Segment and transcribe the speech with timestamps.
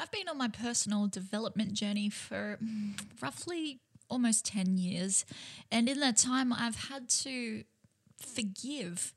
[0.00, 5.24] I've been on my personal development journey for mm, roughly almost 10 years.
[5.72, 7.64] And in that time, I've had to
[8.16, 9.12] forgive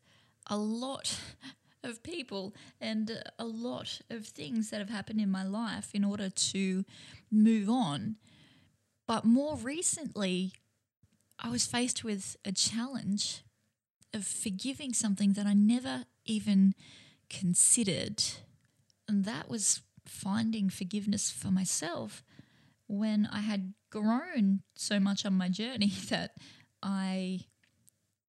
[0.47, 1.19] a lot
[1.83, 6.29] of people and a lot of things that have happened in my life in order
[6.29, 6.83] to
[7.31, 8.15] move on.
[9.07, 10.53] But more recently,
[11.39, 13.43] I was faced with a challenge
[14.13, 16.73] of forgiving something that I never even
[17.29, 18.23] considered.
[19.07, 19.81] And that was
[20.11, 22.23] finding forgiveness for myself
[22.87, 26.31] when I had grown so much on my journey that
[26.83, 27.41] I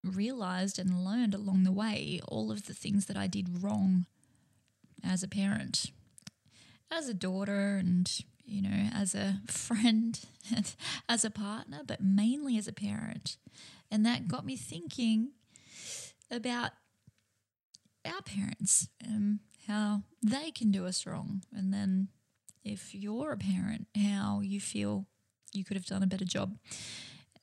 [0.05, 4.07] realized and learned along the way all of the things that I did wrong
[5.05, 5.91] as a parent,
[6.91, 8.11] as a daughter, and
[8.45, 10.19] you know, as a friend
[10.55, 10.75] and
[11.09, 13.37] as a partner, but mainly as a parent.
[13.91, 15.33] And that got me thinking
[16.31, 16.73] about
[18.05, 21.43] our parents, um, how they can do us wrong.
[21.52, 22.09] And then
[22.65, 25.07] if you're a parent, how you feel
[25.53, 26.56] you could have done a better job.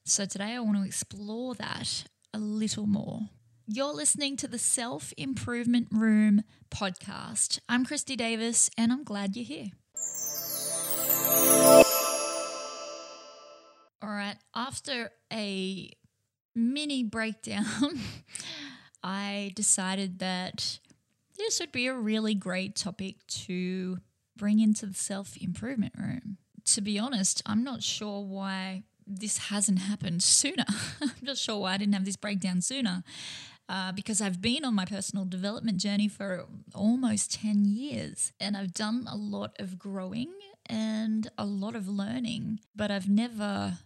[0.06, 3.30] So today I want to explore that a little more.
[3.68, 7.60] You're listening to the Self Improvement Room podcast.
[7.70, 9.68] I'm Kristy Davis and I'm glad you're here.
[14.02, 15.92] All right, after a
[16.56, 18.00] mini breakdown,
[19.04, 20.80] I decided that
[21.40, 23.98] this would be a really great topic to
[24.38, 26.38] bring into the self improvement room.
[26.66, 30.66] To be honest, I'm not sure why this hasn't happened sooner.
[31.02, 33.04] I'm not sure why I didn't have this breakdown sooner.
[33.68, 38.74] Uh, because I've been on my personal development journey for almost 10 years and I've
[38.74, 40.34] done a lot of growing
[40.66, 43.78] and a lot of learning, but I've never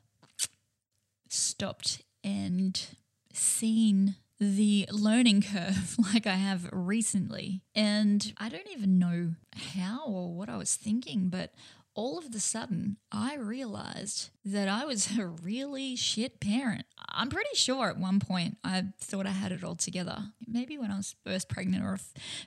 [1.28, 2.82] stopped and
[3.34, 7.62] seen the learning curve like I have recently.
[7.76, 9.36] And I don't even know
[9.76, 11.54] how or what I was thinking, but
[11.96, 16.86] all of the sudden, I realized that I was a really shit parent.
[17.10, 20.32] I'm pretty sure at one point I thought I had it all together.
[20.48, 22.00] Maybe when I was first pregnant or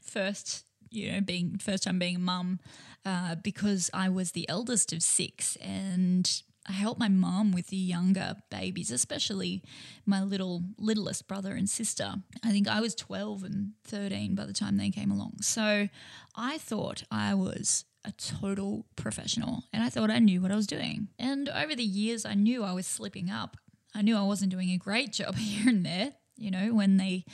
[0.02, 2.58] first, you know, being first time being a mum,
[3.04, 7.76] uh, because I was the eldest of six and I helped my mom with the
[7.76, 9.62] younger babies, especially
[10.04, 12.14] my little littlest brother and sister.
[12.44, 15.36] I think I was 12 and 13 by the time they came along.
[15.42, 15.88] So
[16.34, 20.66] I thought I was a total professional and I thought I knew what I was
[20.66, 21.08] doing.
[21.18, 23.56] And over the years, I knew I was slipping up.
[23.94, 27.24] I knew I wasn't doing a great job here and there, you know, when they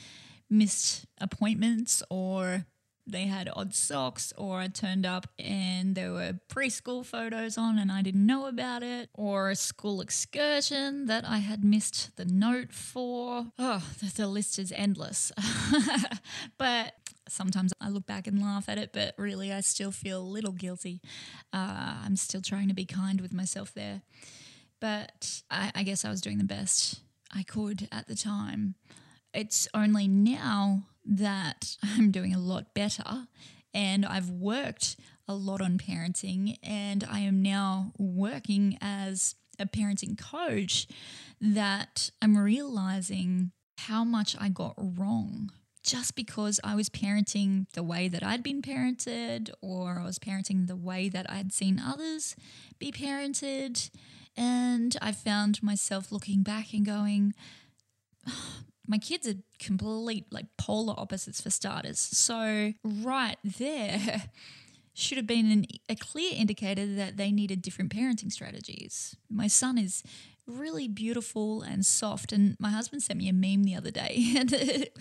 [0.51, 2.67] missed appointments or
[3.13, 7.93] they had odd socks, or I turned up and there were preschool photos on and
[7.93, 12.73] I didn't know about it, or a school excursion that I had missed the note
[12.73, 13.47] for.
[13.59, 15.31] Oh, the, the list is endless.
[16.59, 16.95] but
[17.29, 20.53] sometimes I look back and laugh at it, but really I still feel a little
[20.53, 21.01] guilty.
[21.53, 24.03] Uh, I'm still trying to be kind with myself there.
[24.81, 27.01] But I, I guess I was doing the best
[27.33, 28.75] I could at the time.
[29.33, 33.27] It's only now that I'm doing a lot better
[33.75, 34.97] and I've worked
[35.29, 40.87] a lot on parenting and I am now working as a parenting coach
[41.41, 45.51] that I'm realizing how much I got wrong
[45.83, 50.67] just because I was parenting the way that I'd been parented or I was parenting
[50.67, 52.37] the way that I'd seen others
[52.79, 53.91] be parented.
[54.37, 57.35] And I found myself looking back and going,
[58.87, 61.99] my kids are complete like polar opposites for starters.
[61.99, 64.25] So right there
[64.95, 69.17] should have been an, a clear indicator that they needed different parenting strategies.
[69.31, 70.03] My son is
[70.47, 72.33] really beautiful and soft.
[72.33, 74.99] And my husband sent me a meme the other day, and it,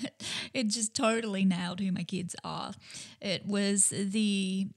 [0.53, 2.73] it just totally nailed who my kids are.
[3.19, 4.67] It was the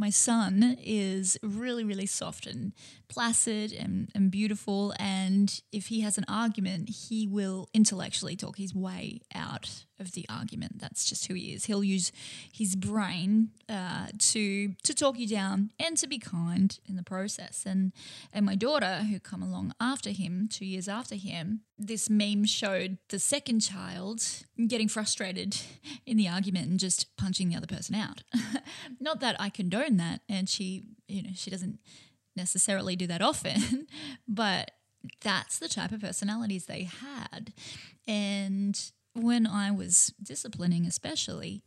[0.00, 2.72] my son is really, really soft and
[3.08, 4.94] placid and, and beautiful.
[4.98, 10.26] And if he has an argument, he will intellectually talk his way out of the
[10.28, 10.80] argument.
[10.80, 11.66] That's just who he is.
[11.66, 12.10] He'll use
[12.52, 17.64] his brain uh, to to talk you down and to be kind in the process.
[17.66, 17.92] And
[18.32, 22.98] and my daughter, who come along after him, two years after him, this meme showed
[23.08, 24.22] the second child
[24.66, 25.56] getting frustrated
[26.06, 28.22] in the argument and just punching the other person out.
[29.00, 31.78] Not that I condone that, and she, you know, she doesn't
[32.36, 33.86] necessarily do that often,
[34.28, 34.72] but
[35.22, 37.52] that's the type of personalities they had.
[38.06, 38.78] And
[39.14, 41.62] when I was disciplining, especially,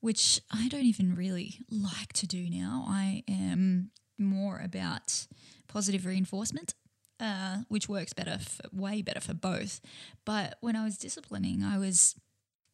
[0.00, 5.26] which I don't even really like to do now, I am more about
[5.68, 6.74] positive reinforcement.
[7.20, 9.80] Uh, which works better, for, way better for both.
[10.24, 12.14] But when I was disciplining, I was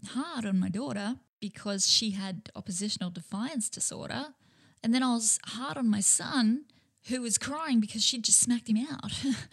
[0.09, 4.35] hard on my daughter because she had oppositional defiance disorder
[4.83, 6.67] And then I was hard on my son
[7.09, 9.11] who was crying because she'd just smacked him out.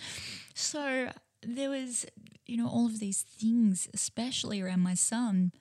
[0.54, 1.10] so
[1.42, 2.06] there was,
[2.46, 5.52] you know, all of these things, especially around my son,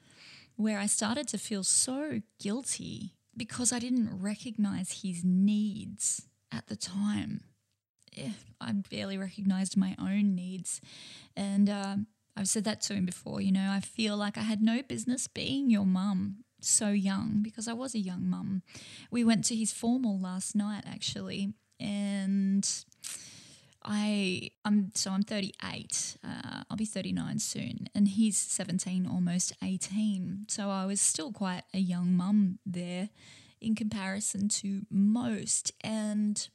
[0.56, 6.76] where I started to feel so guilty because I didn't recognize his needs at the
[6.76, 7.40] time.
[8.60, 10.80] I barely recognized my own needs.
[11.36, 11.96] And uh,
[12.36, 15.28] I've said that to him before, you know, I feel like I had no business
[15.28, 18.62] being your mum so young because I was a young mum.
[19.10, 22.68] We went to his formal last night actually, and
[23.82, 26.16] I I'm so I'm 38.
[26.24, 30.46] Uh, I'll be 39 soon, and he's 17, almost 18.
[30.48, 33.08] So I was still quite a young mum there,
[33.60, 36.48] in comparison to most, and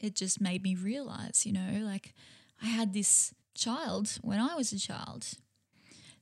[0.00, 2.14] it just made me realize, you know, like
[2.62, 5.26] I had this child when I was a child.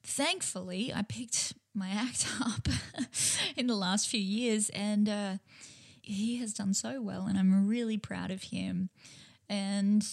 [0.03, 2.69] Thankfully, I picked my act up
[3.57, 5.35] in the last few years, and uh,
[6.03, 8.91] he has done so well, and I'm really proud of him.
[9.49, 10.07] And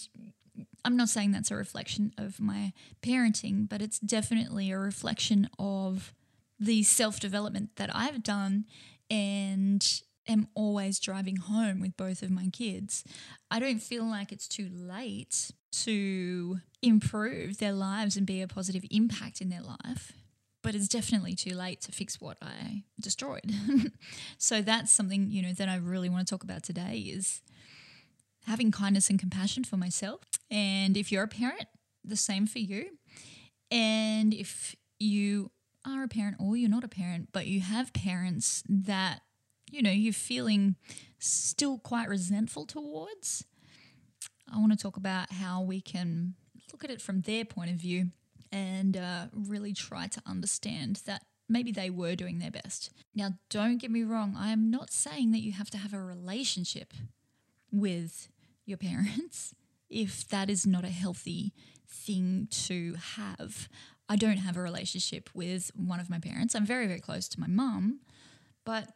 [0.88, 6.13] I'm not saying that's a reflection of my parenting, but it's definitely a reflection of
[6.57, 8.63] the self development that I've done
[9.12, 9.86] and
[10.30, 13.04] am always driving home with both of my kids.
[13.51, 15.51] I don't feel like it's too late
[15.84, 20.13] to improve their lives and be a positive impact in their life.
[20.63, 23.51] But it's definitely too late to fix what I destroyed.
[24.38, 27.42] so that's something, you know, that I really want to talk about today is
[28.45, 30.22] having kindness and compassion for myself.
[30.50, 31.66] And if you're a parent,
[32.04, 32.98] the same for you.
[33.70, 35.52] And if you
[35.86, 39.22] are a parent or you're not a parent, but you have parents that,
[39.70, 40.76] you know, you're feeling
[41.20, 43.46] still quite resentful towards,
[44.52, 46.36] I want to talk about how we can
[46.72, 48.08] look at it from their point of view
[48.52, 52.92] and uh, really try to understand that maybe they were doing their best.
[53.16, 56.02] Now, don't get me wrong, I am not saying that you have to have a
[56.02, 56.94] relationship
[57.72, 58.30] with
[58.66, 59.54] your parents
[59.89, 61.54] if that is not a healthy
[61.89, 63.69] thing to have.
[64.10, 66.56] I don't have a relationship with one of my parents.
[66.56, 68.00] I'm very, very close to my mum,
[68.63, 68.89] but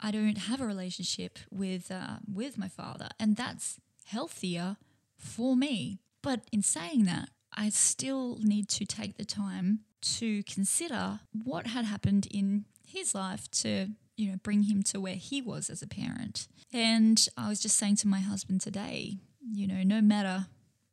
[0.00, 4.76] I don't have a relationship with uh, with my father, and that's healthier
[5.16, 6.00] for me.
[6.22, 11.84] But in saying that, I still need to take the time to consider what had
[11.84, 15.86] happened in his life to you know bring him to where he was as a
[15.86, 16.48] parent.
[16.72, 19.16] And I was just saying to my husband today,
[19.52, 20.46] you know, no matter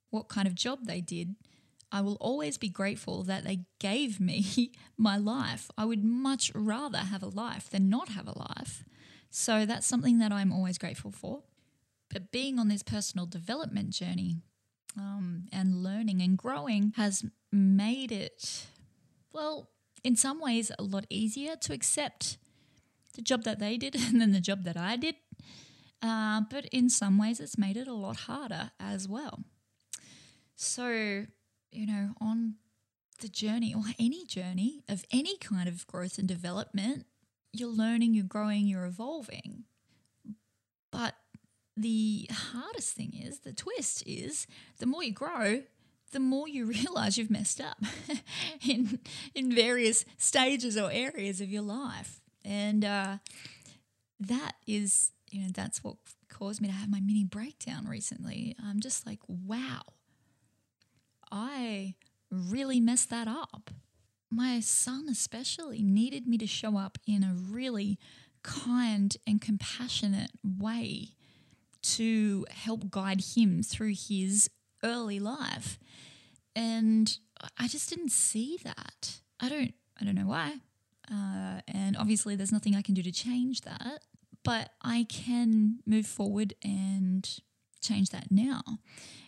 [0.09, 1.35] what kind of job they did,
[1.91, 5.69] I will always be grateful that they gave me my life.
[5.77, 8.83] I would much rather have a life than not have a life.
[9.29, 11.43] So that's something that I'm always grateful for.
[12.09, 14.37] But being on this personal development journey
[14.97, 18.65] um, and learning and growing has made it,
[19.33, 19.69] well,
[20.03, 22.37] in some ways, a lot easier to accept
[23.15, 25.15] the job that they did and then the job that I did.
[26.01, 29.43] Uh, but in some ways, it's made it a lot harder as well.
[30.55, 31.25] So,
[31.71, 32.55] you know, on
[33.21, 37.05] the journey or any journey of any kind of growth and development,
[37.53, 39.63] you're learning, you're growing, you're evolving.
[40.91, 41.15] But
[41.77, 44.47] the hardest thing is, the twist is,
[44.79, 45.63] the more you grow,
[46.11, 47.77] the more you realize you've messed up
[48.67, 48.99] in
[49.33, 53.17] in various stages or areas of your life, and uh,
[54.19, 55.97] that is, you know, that's what
[56.29, 58.55] caused me to have my mini breakdown recently.
[58.63, 59.81] I'm just like, wow,
[61.29, 61.95] I
[62.31, 63.69] really messed that up.
[64.31, 67.99] My son, especially, needed me to show up in a really
[68.43, 71.09] kind and compassionate way
[71.81, 74.49] to help guide him through his
[74.83, 75.77] early life.
[76.55, 77.17] And
[77.57, 79.19] I just didn't see that.
[79.41, 80.53] I don't I don't know why.
[81.11, 84.01] Uh, and obviously there's nothing I can do to change that,
[84.45, 87.27] but I can move forward and
[87.81, 88.61] change that now.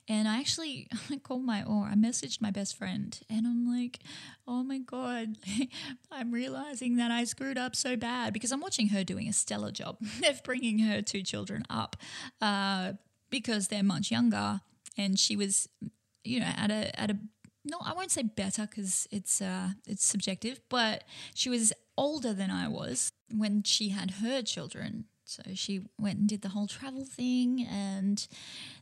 [0.07, 3.99] And I actually I called my or I messaged my best friend and I'm like,
[4.47, 5.35] oh my God,
[6.11, 9.71] I'm realizing that I screwed up so bad because I'm watching her doing a stellar
[9.71, 9.97] job
[10.29, 11.97] of bringing her two children up
[12.39, 12.93] uh,
[13.29, 14.61] because they're much younger.
[14.99, 15.67] And she was,
[16.23, 17.17] you know, at a, at a,
[17.65, 21.03] no, I won't say better because it's uh, it's subjective, but
[21.35, 25.05] she was older than I was when she had her children.
[25.25, 28.25] So she went and did the whole travel thing and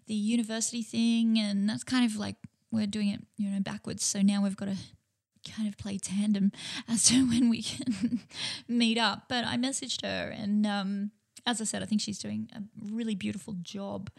[0.06, 2.36] the university thing, and that's kind of like
[2.72, 4.04] we're doing it, you know, backwards.
[4.04, 4.78] So now we've got to
[5.50, 6.52] kind of play tandem
[6.88, 8.22] as to when we can
[8.68, 9.24] meet up.
[9.28, 11.12] But I messaged her, and um,
[11.46, 12.62] as I said, I think she's doing a
[12.92, 14.10] really beautiful job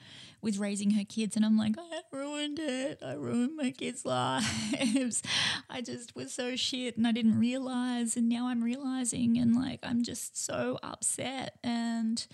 [0.43, 1.37] with raising her kids.
[1.37, 3.01] And I'm like, I ruined it.
[3.05, 5.23] I ruined my kids' lives.
[5.69, 8.17] I just was so shit and I didn't realize.
[8.17, 11.59] And now I'm realizing, and like, I'm just so upset.
[11.65, 12.25] And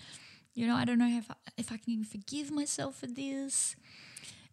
[0.55, 3.75] You know, I don't know if I, if I can forgive myself for this.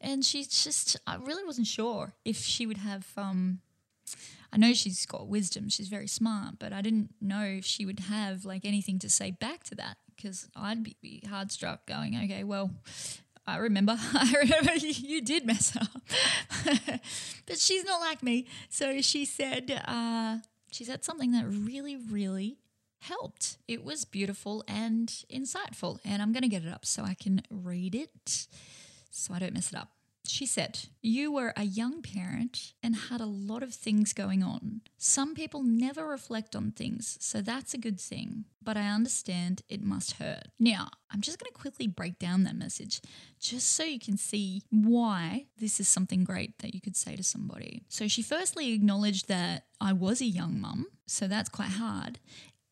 [0.00, 3.06] And she's just, I really wasn't sure if she would have.
[3.16, 3.60] Um,
[4.52, 8.00] I know she's got wisdom; she's very smart, but I didn't know if she would
[8.00, 12.16] have like anything to say back to that because I'd be, be hard struck, going,
[12.16, 12.70] "Okay, well,
[13.46, 16.02] I remember, I remember you did mess up.
[17.46, 18.46] but she's not like me.
[18.68, 20.38] So she said, uh,
[20.70, 22.58] she said something that really, really
[23.00, 23.56] helped.
[23.66, 25.98] It was beautiful and insightful.
[26.04, 28.46] And I'm going to get it up so I can read it
[29.10, 29.90] so I don't mess it up.
[30.30, 34.82] She said, You were a young parent and had a lot of things going on.
[34.96, 39.82] Some people never reflect on things, so that's a good thing, but I understand it
[39.82, 40.48] must hurt.
[40.58, 43.00] Now, I'm just going to quickly break down that message
[43.40, 47.24] just so you can see why this is something great that you could say to
[47.24, 47.82] somebody.
[47.88, 52.20] So, she firstly acknowledged that I was a young mum, so that's quite hard.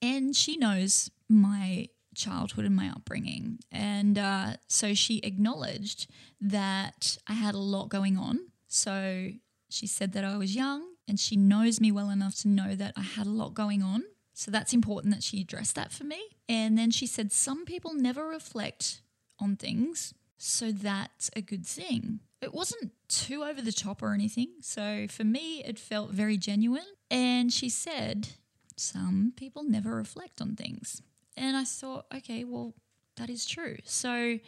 [0.00, 1.88] And she knows my
[2.18, 3.60] childhood and my upbringing.
[3.72, 6.10] And uh, so she acknowledged
[6.40, 8.40] that I had a lot going on.
[8.66, 9.30] So
[9.70, 12.92] she said that I was young and she knows me well enough to know that
[12.96, 14.04] I had a lot going on.
[14.34, 16.20] So that's important that she addressed that for me.
[16.48, 19.00] And then she said, Some people never reflect
[19.40, 20.14] on things.
[20.36, 22.20] So that's a good thing.
[22.40, 24.50] It wasn't too over the top or anything.
[24.60, 26.86] So for me, it felt very genuine.
[27.10, 28.28] And she said,
[28.76, 31.02] Some people never reflect on things.
[31.38, 32.74] And I thought, okay, well,
[33.16, 33.76] that is true.
[33.84, 34.38] So,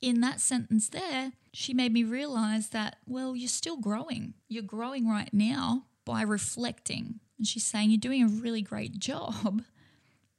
[0.00, 4.34] in that sentence there, she made me realize that, well, you're still growing.
[4.48, 7.20] You're growing right now by reflecting.
[7.36, 9.62] And she's saying you're doing a really great job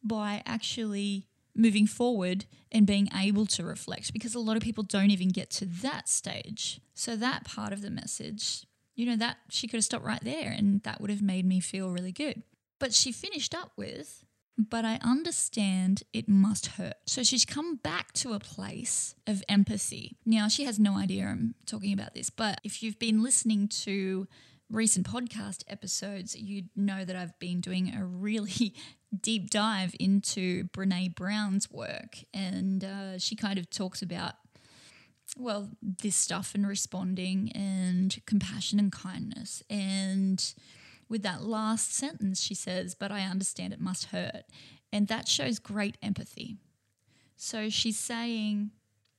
[0.04, 5.12] by actually moving forward and being able to reflect because a lot of people don't
[5.12, 6.80] even get to that stage.
[6.94, 8.66] So, that part of the message,
[8.96, 11.60] you know, that she could have stopped right there and that would have made me
[11.60, 12.44] feel really good.
[12.80, 14.24] But she finished up with,
[14.60, 16.96] but I understand it must hurt.
[17.06, 20.18] So she's come back to a place of empathy.
[20.26, 24.28] Now, she has no idea I'm talking about this, but if you've been listening to
[24.70, 28.76] recent podcast episodes, you'd know that I've been doing a really
[29.22, 32.18] deep dive into Brene Brown's work.
[32.34, 34.34] And uh, she kind of talks about,
[35.38, 39.64] well, this stuff and responding and compassion and kindness.
[39.70, 40.54] And
[41.10, 44.44] with that last sentence, she says, But I understand it must hurt.
[44.92, 46.58] And that shows great empathy.
[47.36, 48.72] So she's saying,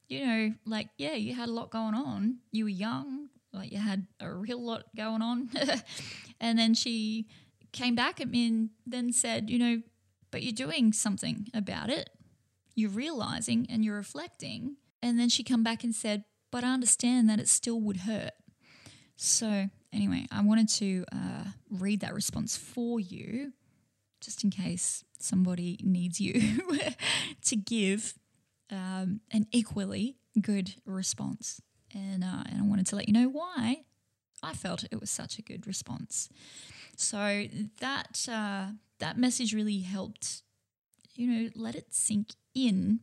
[0.08, 2.38] you know, like, yeah, you had a lot going on.
[2.50, 5.50] You were young, like, you had a real lot going on.
[6.40, 7.26] and then she
[7.72, 9.82] came back at me and then said, you know,
[10.30, 12.10] but you're doing something about it.
[12.74, 14.76] You're realizing and you're reflecting.
[15.02, 18.32] And then she come back and said, but I understand that it still would hurt.
[19.16, 23.52] So anyway, I wanted to uh, read that response for you,
[24.20, 26.60] just in case somebody needs you
[27.44, 28.14] to give
[28.70, 31.60] um, an equally good response.
[31.92, 33.84] And, uh, and I wanted to let you know why
[34.42, 36.28] I felt it was such a good response.
[36.96, 37.46] So
[37.80, 40.42] that uh, that message really helped,
[41.14, 43.00] you know, let it sink in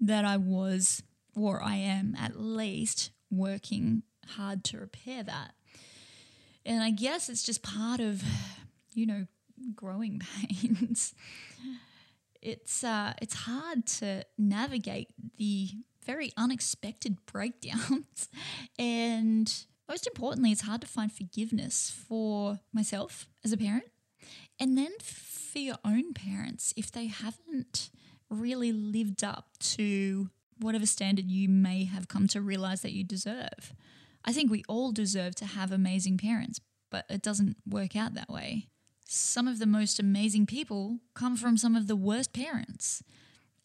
[0.00, 1.02] that I was,
[1.36, 5.54] or I am at least, working hard to repair that.
[6.64, 8.22] And I guess it's just part of,
[8.94, 9.26] you know,
[9.74, 10.20] growing
[10.60, 11.14] pains.
[12.42, 15.70] it's uh, it's hard to navigate the
[16.04, 18.28] very unexpected breakdowns,
[18.78, 19.52] and
[19.88, 23.84] most importantly, it's hard to find forgiveness for myself as a parent,
[24.58, 27.90] and then for your own parents if they haven't
[28.30, 33.74] really lived up to whatever standard you may have come to realize that you deserve.
[34.24, 36.60] I think we all deserve to have amazing parents,
[36.90, 38.68] but it doesn't work out that way.
[39.06, 43.02] Some of the most amazing people come from some of the worst parents.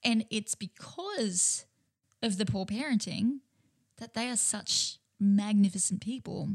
[0.03, 1.65] And it's because
[2.21, 3.39] of the poor parenting
[3.97, 6.49] that they are such magnificent people.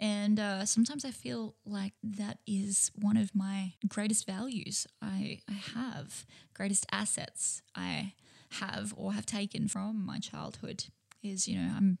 [0.00, 5.52] And uh, sometimes I feel like that is one of my greatest values I, I
[5.52, 8.14] have, greatest assets I
[8.60, 10.86] have or have taken from my childhood
[11.22, 11.98] is, you know, I'm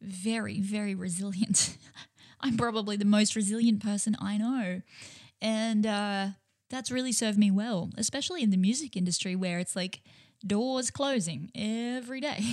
[0.00, 1.76] very, very resilient.
[2.40, 4.82] I'm probably the most resilient person I know.
[5.40, 6.28] And uh,
[6.70, 10.00] that's really served me well, especially in the music industry where it's like
[10.46, 12.44] doors closing every day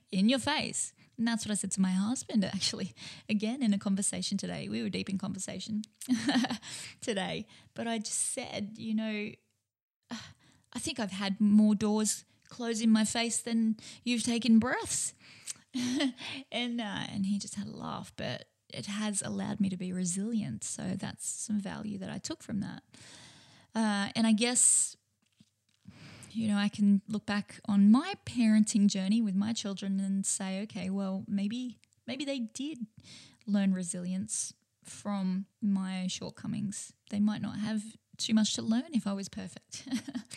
[0.12, 0.92] in your face.
[1.18, 2.94] And that's what I said to my husband actually,
[3.28, 4.68] again in a conversation today.
[4.68, 5.82] We were deep in conversation
[7.00, 7.46] today.
[7.74, 9.30] But I just said, you know,
[10.72, 15.14] I think I've had more doors close in my face than you've taken breaths.
[16.52, 19.92] and uh, and he just had a laugh, but it has allowed me to be
[19.92, 20.64] resilient.
[20.64, 22.82] So that's some value that I took from that.
[23.74, 24.96] Uh, and I guess
[26.34, 30.62] you know, I can look back on my parenting journey with my children and say,
[30.62, 32.86] okay, well, maybe maybe they did
[33.46, 36.92] learn resilience from my shortcomings.
[37.10, 37.82] They might not have
[38.16, 39.86] too much to learn if I was perfect.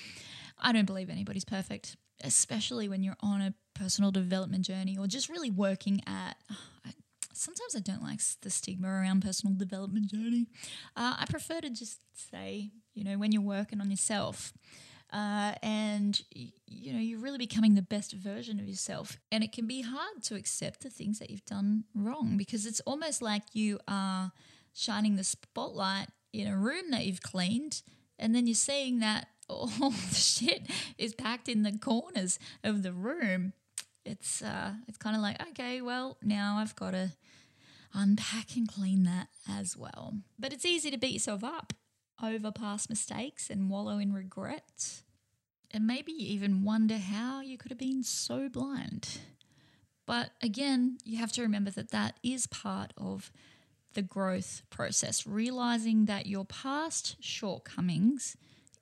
[0.60, 5.29] I don't believe anybody's perfect, especially when you're on a personal development journey or just
[5.29, 6.38] really working at.
[7.34, 10.48] Sometimes I don't like the stigma around personal development journey.
[10.95, 14.53] Uh, I prefer to just say, you know, when you're working on yourself.
[15.13, 16.19] Uh, and
[16.65, 20.22] you know you're really becoming the best version of yourself and it can be hard
[20.24, 24.31] to accept the things that you've done wrong because it's almost like you are
[24.74, 27.84] shining the spotlight in a room that you've cleaned
[28.17, 29.67] and then you're seeing that all
[30.09, 33.53] the shit is packed in the corners of the room.
[34.05, 37.11] It's uh it's kind of like okay well now i've got to
[37.93, 40.15] unpack and clean that as well.
[40.37, 41.73] But it's easy to beat yourself up
[42.21, 45.01] over past mistakes and wallow in regret.
[45.71, 49.19] And maybe even wonder how you could have been so blind.
[50.05, 53.31] But again you have to remember that that is part of
[53.93, 58.35] the growth process realizing that your past shortcomings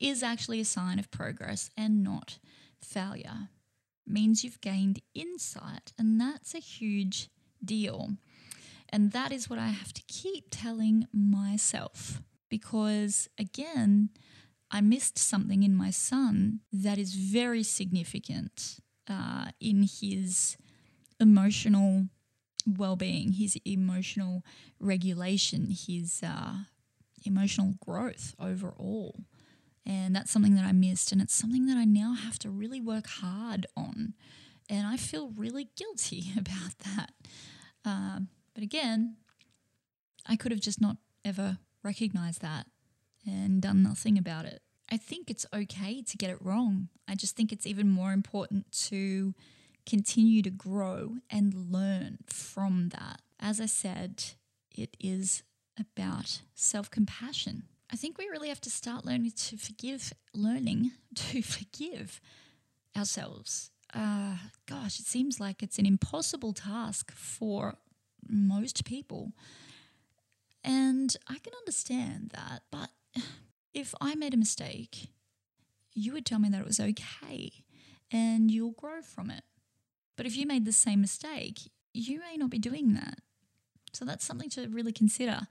[0.04, 2.38] is actually a sign of progress and not
[2.82, 3.48] failure
[4.06, 7.30] means you've gained insight, and that's a huge
[7.64, 8.10] deal.
[8.90, 14.10] And that is what I have to keep telling myself because, again,
[14.70, 18.80] I missed something in my son that is very significant
[19.10, 20.58] uh, in his
[21.18, 22.08] emotional
[22.68, 24.44] well being, his emotional
[24.80, 26.56] regulation, his uh,
[27.26, 29.16] emotional growth overall.
[29.86, 31.12] And that's something that I missed.
[31.12, 34.13] And it's something that I now have to really work hard on.
[34.70, 37.12] And I feel really guilty about that.
[37.86, 39.18] Um, but again,
[40.25, 42.68] I could have just not ever recognized that
[43.25, 44.62] and done nothing about it.
[44.92, 46.90] I think it's okay to get it wrong.
[47.08, 49.34] I just think it's even more important to
[49.86, 53.22] continue to grow and learn from that.
[53.40, 54.24] As I said,
[54.72, 55.43] it is
[55.80, 57.63] about self compassion.
[57.93, 62.19] I think we really have to start learning to forgive, learning to forgive
[62.97, 63.69] ourselves.
[63.93, 67.75] Uh, gosh, it seems like it's an impossible task for
[68.27, 69.34] most people.
[70.63, 72.63] And I can understand that.
[72.71, 72.89] But
[73.75, 75.10] if I made a mistake,
[75.93, 77.51] you would tell me that it was okay
[78.12, 79.43] and you'll grow from it.
[80.17, 81.60] But if you made the same mistake,
[81.93, 83.19] you may not be doing that.
[83.93, 85.41] So that's something to really consider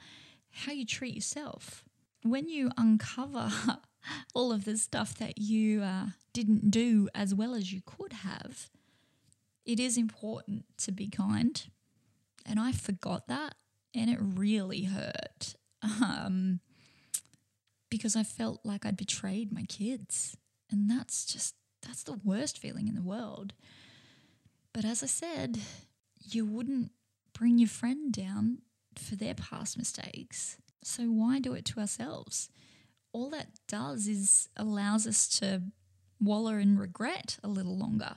[0.51, 1.85] how you treat yourself
[2.23, 3.51] when you uncover
[4.35, 8.69] all of the stuff that you uh, didn't do as well as you could have,
[9.65, 11.65] it is important to be kind.
[12.45, 13.55] And I forgot that,
[13.95, 16.61] and it really hurt um,
[17.89, 20.37] because I felt like I'd betrayed my kids.
[20.71, 23.53] And that's just, that's the worst feeling in the world.
[24.73, 25.59] But as I said,
[26.31, 26.91] you wouldn't
[27.33, 28.63] bring your friend down
[28.97, 30.57] for their past mistakes.
[30.83, 32.49] So why do it to ourselves?
[33.13, 35.63] All that does is allows us to
[36.21, 38.17] wallow in regret a little longer.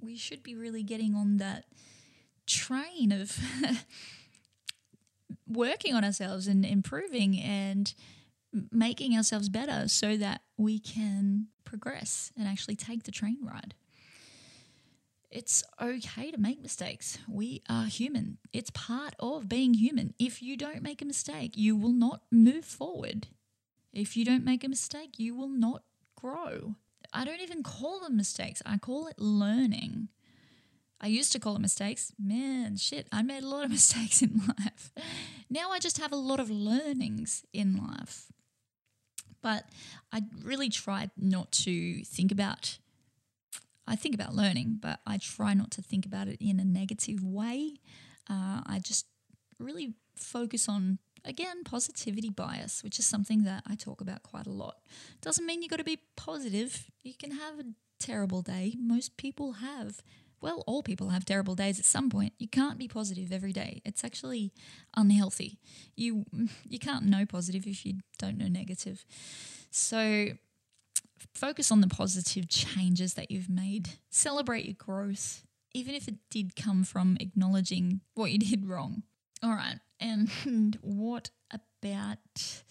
[0.00, 1.64] We should be really getting on that
[2.46, 3.38] train of
[5.48, 7.94] working on ourselves and improving and
[8.70, 13.74] making ourselves better so that we can progress and actually take the train ride.
[15.34, 17.18] It's okay to make mistakes.
[17.28, 18.38] We are human.
[18.52, 20.14] It's part of being human.
[20.16, 23.26] If you don't make a mistake, you will not move forward.
[23.92, 25.82] If you don't make a mistake, you will not
[26.14, 26.76] grow.
[27.12, 30.08] I don't even call them mistakes, I call it learning.
[31.00, 32.12] I used to call it mistakes.
[32.16, 34.92] Man, shit, I made a lot of mistakes in life.
[35.50, 38.26] Now I just have a lot of learnings in life.
[39.42, 39.64] But
[40.12, 42.78] I really tried not to think about
[43.86, 47.22] I think about learning, but I try not to think about it in a negative
[47.22, 47.76] way.
[48.28, 49.06] Uh, I just
[49.58, 54.52] really focus on, again, positivity bias, which is something that I talk about quite a
[54.52, 54.76] lot.
[55.20, 56.90] Doesn't mean you've got to be positive.
[57.02, 57.64] You can have a
[57.98, 58.74] terrible day.
[58.78, 60.02] Most people have.
[60.40, 62.34] Well, all people have terrible days at some point.
[62.38, 63.80] You can't be positive every day.
[63.84, 64.52] It's actually
[64.94, 65.58] unhealthy.
[65.96, 66.26] You
[66.68, 69.06] you can't know positive if you don't know negative.
[69.70, 70.32] So
[71.34, 73.90] Focus on the positive changes that you've made.
[74.10, 79.02] Celebrate your growth, even if it did come from acknowledging what you did wrong.
[79.42, 79.78] All right.
[80.00, 82.62] And what about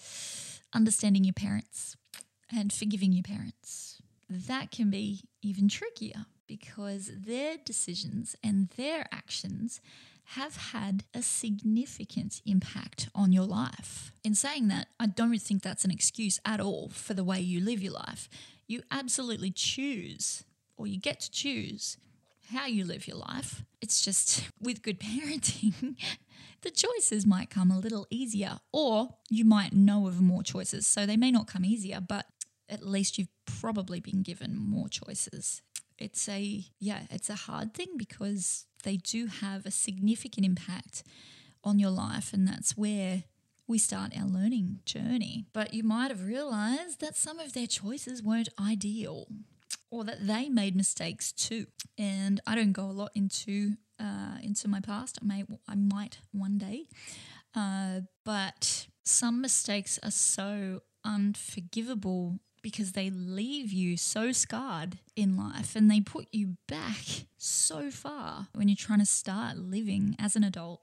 [0.73, 1.95] understanding your parents
[2.51, 4.01] and forgiving your parents?
[4.29, 9.81] That can be even trickier because their decisions and their actions
[10.25, 14.11] have had a significant impact on your life.
[14.23, 17.59] In saying that, I don't think that's an excuse at all for the way you
[17.59, 18.29] live your life.
[18.67, 20.43] You absolutely choose,
[20.77, 21.97] or you get to choose,
[22.51, 23.63] how you live your life.
[23.81, 25.95] It's just with good parenting,
[26.61, 30.87] the choices might come a little easier, or you might know of more choices.
[30.87, 32.25] So they may not come easier, but
[32.69, 35.61] at least you've probably been given more choices.
[35.97, 41.03] It's a, yeah, it's a hard thing because they do have a significant impact
[41.63, 43.23] on your life, and that's where
[43.67, 45.45] we start our learning journey.
[45.53, 49.27] But you might have realized that some of their choices weren't ideal
[49.89, 51.67] or that they made mistakes too.
[51.97, 55.19] And I don't go a lot into uh, into my past.
[55.21, 56.87] I may I might one day,
[57.55, 65.75] uh, but some mistakes are so unforgivable because they leave you so scarred in life
[65.75, 70.43] and they put you back so far when you're trying to start living as an
[70.43, 70.81] adult.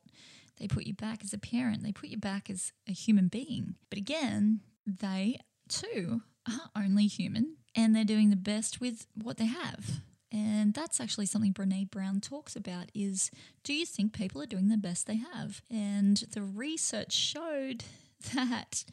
[0.58, 3.74] They put you back as a parent, they put you back as a human being.
[3.88, 5.38] But again, they
[5.68, 10.02] too are only human and they're doing the best with what they have.
[10.32, 13.30] And that's actually something Brene Brown talks about is
[13.64, 15.62] do you think people are doing the best they have?
[15.70, 17.84] And the research showed
[18.34, 18.84] that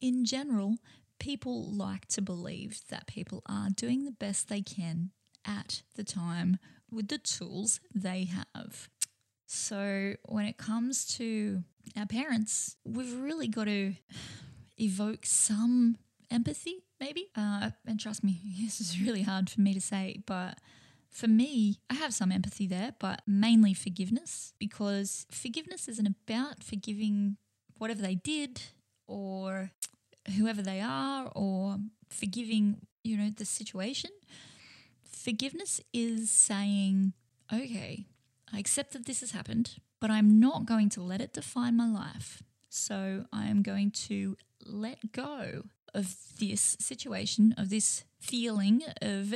[0.00, 0.78] in general,
[1.20, 5.10] people like to believe that people are doing the best they can
[5.46, 6.58] at the time
[6.90, 8.88] with the tools they have.
[9.46, 11.62] So when it comes to
[11.96, 13.94] our parents, we've really got to
[14.78, 15.96] evoke some
[16.30, 17.28] empathy, maybe.
[17.36, 20.58] Uh, and trust me, this is really hard for me to say, but
[21.10, 27.36] for me, I have some empathy there, but mainly forgiveness because forgiveness isn't about forgiving
[27.78, 28.62] whatever they did
[29.08, 29.72] or
[30.36, 31.78] whoever they are or
[32.08, 34.10] forgiving, you know, the situation.
[35.04, 37.12] Forgiveness is saying,
[37.52, 38.06] okay,
[38.52, 41.88] I accept that this has happened, but I'm not going to let it define my
[41.88, 42.42] life.
[42.68, 49.34] So I am going to let go of this situation, of this feeling, of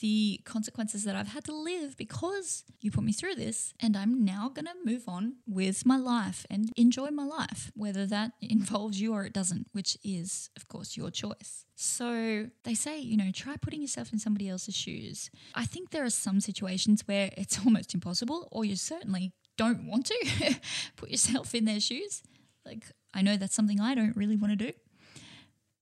[0.00, 3.74] the consequences that I've had to live because you put me through this.
[3.80, 8.06] And I'm now going to move on with my life and enjoy my life, whether
[8.06, 11.66] that involves you or it doesn't, which is, of course, your choice.
[11.74, 15.30] So they say, you know, try putting yourself in somebody else's shoes.
[15.54, 20.06] I think there are some situations where it's almost impossible, or you certainly don't want
[20.06, 20.56] to
[20.96, 22.22] put yourself in their shoes.
[22.64, 24.72] Like, I know that's something I don't really want to do.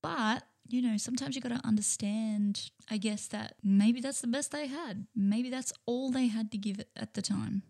[0.03, 4.53] But, you know, sometimes you got to understand, I guess, that maybe that's the best
[4.53, 5.07] they had.
[5.15, 7.63] Maybe that's all they had to give at the time.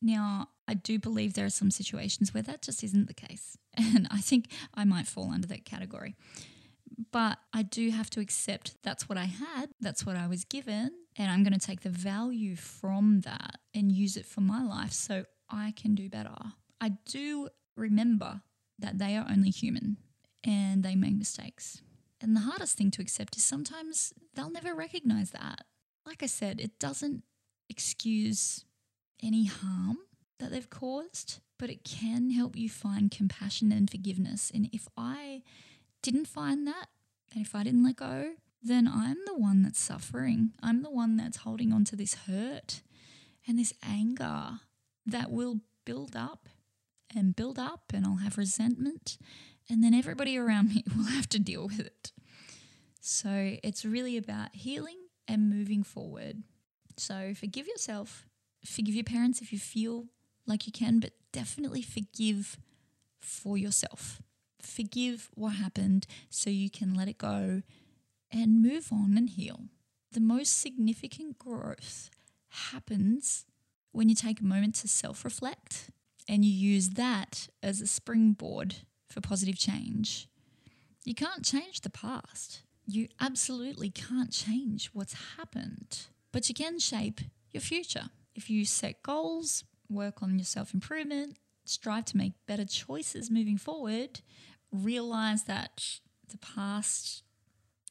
[0.00, 3.56] Now, I do believe there are some situations where that just isn't the case.
[3.76, 6.16] And I think I might fall under that category.
[7.12, 10.90] But I do have to accept that's what I had, that's what I was given,
[11.16, 14.92] and I'm going to take the value from that and use it for my life
[14.92, 16.34] so I can do better.
[16.80, 18.42] I do remember
[18.80, 19.98] that they are only human
[20.48, 21.82] and they make mistakes.
[22.22, 25.66] And the hardest thing to accept is sometimes they'll never recognize that.
[26.06, 27.22] Like I said, it doesn't
[27.68, 28.64] excuse
[29.22, 29.98] any harm
[30.40, 34.50] that they've caused, but it can help you find compassion and forgiveness.
[34.52, 35.42] And if I
[36.02, 36.86] didn't find that,
[37.34, 38.32] and if I didn't let go,
[38.62, 40.52] then I'm the one that's suffering.
[40.62, 42.80] I'm the one that's holding on to this hurt
[43.46, 44.60] and this anger
[45.04, 46.48] that will build up
[47.14, 49.18] and build up, and I'll have resentment
[49.70, 52.12] and then everybody around me will have to deal with it.
[53.00, 56.42] So it's really about healing and moving forward.
[56.96, 58.26] So forgive yourself,
[58.64, 60.06] forgive your parents if you feel
[60.46, 62.58] like you can, but definitely forgive
[63.20, 64.20] for yourself.
[64.60, 67.62] Forgive what happened so you can let it go
[68.32, 69.60] and move on and heal.
[70.12, 72.10] The most significant growth
[72.48, 73.44] happens
[73.92, 75.90] when you take a moment to self reflect
[76.28, 78.76] and you use that as a springboard
[79.08, 80.28] for positive change.
[81.04, 82.62] You can't change the past.
[82.86, 88.10] You absolutely can't change what's happened, but you can shape your future.
[88.34, 93.58] If you set goals, work on your self improvement, strive to make better choices moving
[93.58, 94.20] forward,
[94.72, 97.22] realize that the past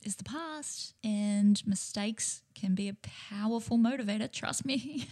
[0.04, 2.96] is the past and mistakes can be a
[3.30, 5.08] powerful motivator, trust me.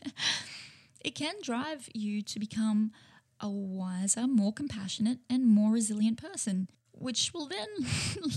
[1.03, 2.91] it can drive you to become
[3.39, 7.67] a wiser, more compassionate, and more resilient person, which will then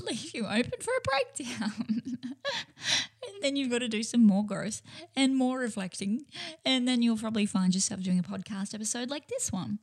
[0.06, 2.02] leave you open for a breakdown.
[2.22, 4.82] and then you've got to do some more growth
[5.16, 6.24] and more reflecting.
[6.64, 9.78] And then you'll probably find yourself doing a podcast episode like this one.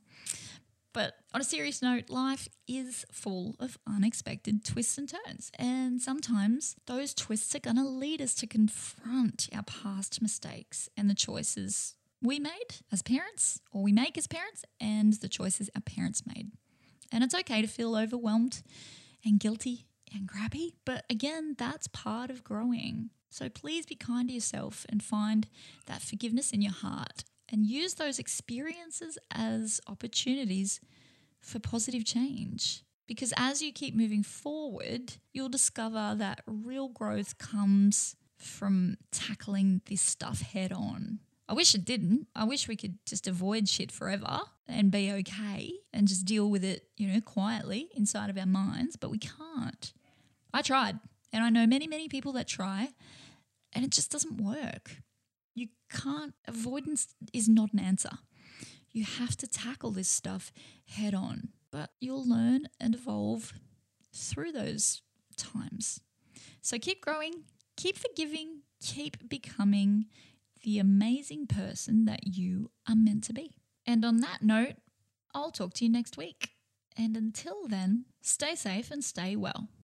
[0.96, 5.50] But on a serious note, life is full of unexpected twists and turns.
[5.58, 11.10] And sometimes those twists are going to lead us to confront our past mistakes and
[11.10, 15.82] the choices we made as parents or we make as parents and the choices our
[15.82, 16.50] parents made.
[17.12, 18.62] And it's okay to feel overwhelmed
[19.24, 23.10] and guilty and grabby, But again, that's part of growing.
[23.28, 25.46] So please be kind to yourself and find
[25.86, 30.80] that forgiveness in your heart and use those experiences as opportunities
[31.40, 32.82] for positive change.
[33.06, 40.02] Because as you keep moving forward, you'll discover that real growth comes from tackling this
[40.02, 41.20] stuff head on.
[41.48, 42.26] I wish it didn't.
[42.34, 46.64] I wish we could just avoid shit forever and be okay and just deal with
[46.64, 49.92] it, you know, quietly inside of our minds, but we can't.
[50.52, 50.98] I tried,
[51.32, 52.88] and I know many, many people that try,
[53.72, 55.02] and it just doesn't work.
[55.54, 58.18] You can't, avoidance is not an answer.
[58.90, 60.52] You have to tackle this stuff
[60.86, 63.52] head on, but you'll learn and evolve
[64.12, 65.02] through those
[65.36, 66.00] times.
[66.62, 67.44] So keep growing,
[67.76, 70.06] keep forgiving, keep becoming
[70.66, 73.54] the amazing person that you are meant to be.
[73.86, 74.74] And on that note,
[75.32, 76.50] I'll talk to you next week.
[76.96, 79.68] And until then, stay safe and stay well.